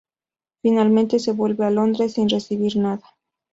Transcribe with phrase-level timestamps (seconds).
[0.63, 3.07] Finalmente se vuelve a Londres sin recibir nada.